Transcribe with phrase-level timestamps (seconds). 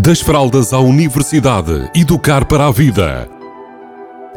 [0.00, 3.28] Das fraldas à universidade, educar para a vida.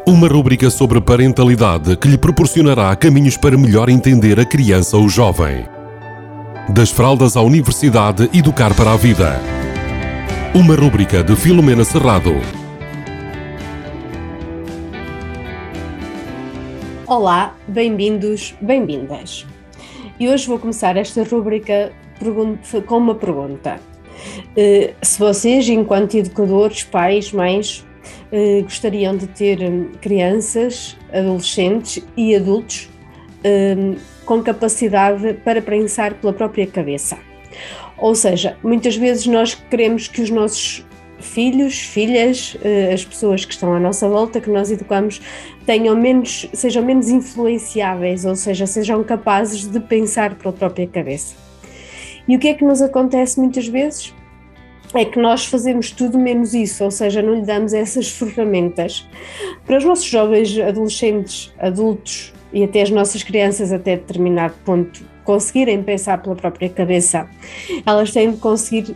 [0.04, 5.64] Uma rúbrica sobre parentalidade que lhe proporcionará caminhos para melhor entender a criança ou jovem.
[6.68, 9.40] Das fraldas à universidade, educar para a vida.
[10.52, 12.32] Uma rúbrica de Filomena Serrado.
[17.06, 19.46] Olá, bem-vindos, bem-vindas.
[20.18, 21.92] E hoje vou começar esta rúbrica
[22.84, 23.91] com uma pergunta.
[24.56, 27.84] Eh, se vocês, enquanto educadores, pais, mães,
[28.30, 32.88] eh, gostariam de ter hum, crianças, adolescentes e adultos
[33.44, 37.18] hum, com capacidade para pensar pela própria cabeça.
[37.98, 40.84] Ou seja, muitas vezes nós queremos que os nossos
[41.20, 45.20] filhos, filhas, eh, as pessoas que estão à nossa volta, que nós educamos,
[45.64, 51.34] tenham menos, sejam menos influenciáveis, ou seja, sejam capazes de pensar pela própria cabeça.
[52.26, 54.14] E o que é que nos acontece muitas vezes?
[54.94, 59.08] É que nós fazemos tudo menos isso, ou seja, não lhe damos essas ferramentas.
[59.66, 65.82] Para os nossos jovens, adolescentes, adultos e até as nossas crianças, até determinado ponto, conseguirem
[65.82, 67.28] pensar pela própria cabeça,
[67.86, 68.94] elas têm de conseguir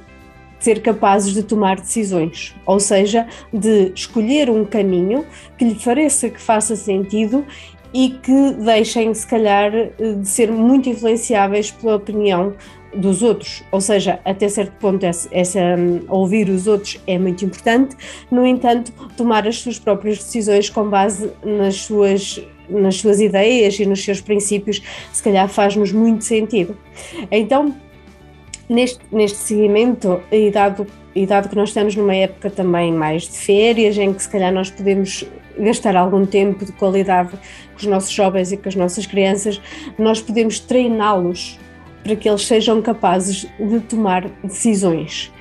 [0.58, 5.24] ser capazes de tomar decisões, ou seja, de escolher um caminho
[5.56, 7.46] que lhe pareça que faça sentido
[7.92, 12.54] e que deixem, se calhar, de ser muito influenciáveis pela opinião
[12.96, 17.44] dos outros, ou seja, até certo ponto essa, essa um, ouvir os outros é muito
[17.44, 17.96] importante,
[18.30, 23.86] no entanto, tomar as suas próprias decisões com base nas suas nas suas ideias e
[23.86, 26.76] nos seus princípios, se calhar faz-nos muito sentido.
[27.30, 27.72] Então,
[28.68, 33.38] neste, neste seguimento, e dado, e dado que nós estamos numa época também mais de
[33.38, 35.24] férias, em que se calhar nós podemos
[35.58, 39.60] gastar algum tempo de qualidade com os nossos jovens e com as nossas crianças,
[39.98, 41.58] nós podemos treiná-los
[42.06, 45.32] para que eles sejam capazes de tomar decisões.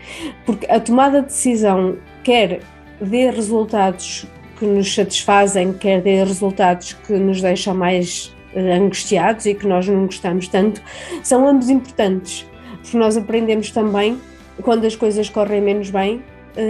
[0.47, 2.59] Porque a tomada de decisão quer
[2.99, 4.25] dê resultados
[4.57, 9.87] que nos satisfazem, quer dê resultados que nos deixam mais eh, angustiados e que nós
[9.87, 10.81] não gostamos tanto,
[11.21, 12.47] são ambos importantes,
[12.81, 14.19] porque nós aprendemos também
[14.63, 16.23] quando as coisas correm menos bem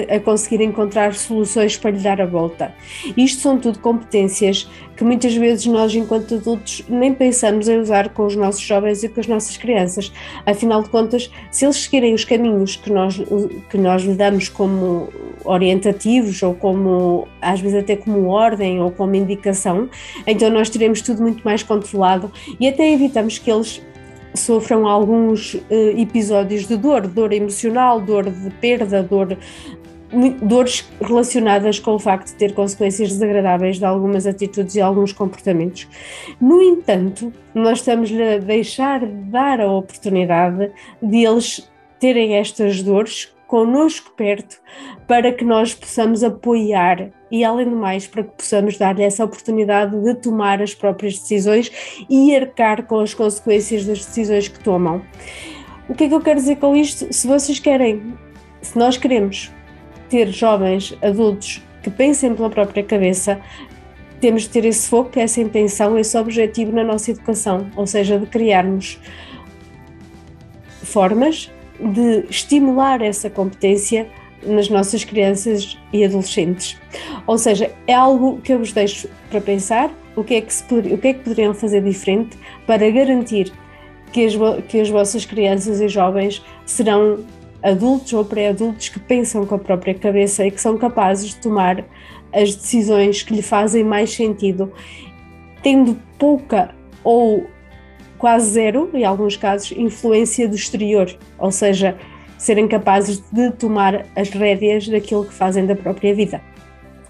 [0.09, 2.73] a conseguir encontrar soluções para lhe dar a volta.
[3.15, 8.25] Isto são tudo competências que muitas vezes nós, enquanto adultos, nem pensamos em usar com
[8.25, 10.11] os nossos jovens e com as nossas crianças.
[10.45, 13.21] Afinal de contas, se eles seguirem os caminhos que nós,
[13.69, 15.09] que nós lhe damos como
[15.43, 19.89] orientativos ou como, às vezes até como ordem ou como indicação,
[20.25, 23.81] então nós teremos tudo muito mais controlado e até evitamos que eles
[24.35, 25.63] sofram alguns uh,
[25.97, 29.37] episódios de dor, dor emocional, dor de perda, dor
[30.41, 35.87] dores relacionadas com o facto de ter consequências desagradáveis de algumas atitudes e alguns comportamentos.
[36.39, 41.69] No entanto, nós estamos a deixar de dar a oportunidade de eles
[41.99, 44.59] terem estas dores connosco perto
[45.07, 49.99] para que nós possamos apoiar e, além do mais, para que possamos dar-lhe essa oportunidade
[49.99, 51.71] de tomar as próprias decisões
[52.09, 55.01] e arcar com as consequências das decisões que tomam.
[55.87, 57.11] O que é que eu quero dizer com isto?
[57.13, 58.13] Se vocês querem,
[58.61, 59.51] se nós queremos
[60.09, 63.39] ter jovens adultos que pensem pela própria cabeça,
[64.19, 68.25] temos de ter esse foco, essa intenção, esse objetivo na nossa educação, ou seja, de
[68.25, 68.99] criarmos
[70.83, 74.07] formas de estimular essa competência
[74.45, 76.77] nas nossas crianças e adolescentes.
[77.27, 80.63] Ou seja, é algo que eu vos deixo para pensar, o que é que, se,
[80.73, 83.51] o que, é que poderiam fazer diferente para garantir
[84.11, 84.33] que as,
[84.67, 87.19] que as vossas crianças e jovens serão
[87.61, 91.83] adultos ou pré-adultos que pensam com a própria cabeça e que são capazes de tomar
[92.31, 94.71] as decisões que lhe fazem mais sentido,
[95.63, 97.47] tendo pouca ou
[98.17, 101.97] quase zero, em alguns casos, influência do exterior, ou seja,
[102.45, 106.39] serem capazes de tomar as rédeas daquilo que fazem da própria vida.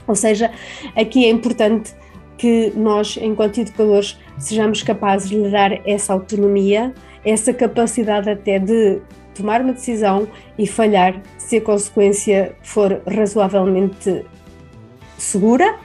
[0.08, 0.50] Ou seja,
[0.96, 1.94] aqui é importante
[2.38, 6.94] que nós, enquanto educadores, sejamos capazes de lhe dar essa autonomia,
[7.26, 9.02] essa capacidade até de
[9.34, 10.26] tomar uma decisão
[10.58, 14.24] e falhar se a consequência for razoavelmente
[15.18, 15.76] segura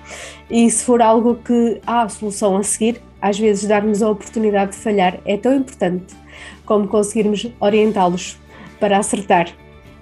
[0.49, 4.79] e se for algo que há solução a seguir, às vezes darmos a oportunidade de
[4.79, 6.15] falhar é tão importante
[6.65, 8.39] como conseguirmos orientá-los
[8.81, 9.49] para acertar.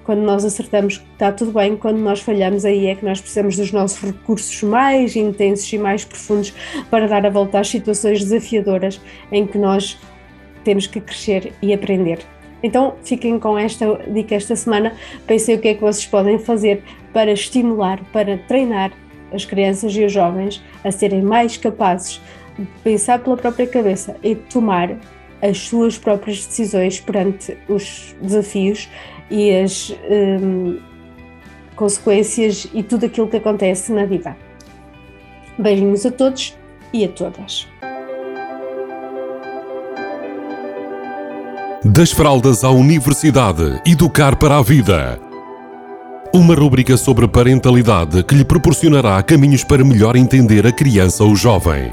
[0.04, 3.72] Quando nós acertamos, está tudo bem, quando nós falhamos, aí é que nós precisamos dos
[3.72, 6.54] nossos recursos mais intensos e mais profundos
[6.90, 8.98] para dar a volta às situações desafiadoras
[9.30, 9.98] em que nós
[10.64, 12.20] temos que crescer e aprender.
[12.62, 14.94] Então fiquem com esta dica esta semana,
[15.26, 16.82] pensem o que é que vocês podem fazer
[17.12, 18.92] para estimular, para treinar
[19.32, 22.20] as crianças e os jovens a serem mais capazes
[22.58, 24.96] de pensar pela própria cabeça e de tomar
[25.42, 28.88] as suas próprias decisões perante os desafios
[29.30, 30.78] e as, um,
[31.76, 34.36] consequências e tudo aquilo que acontece na vida.
[35.58, 36.56] Beijinhos a todos
[36.92, 37.66] e a todas.
[41.84, 45.20] Das fraldas à universidade, educar para a vida.
[46.34, 51.92] Uma rúbrica sobre parentalidade que lhe proporcionará caminhos para melhor entender a criança ou jovem.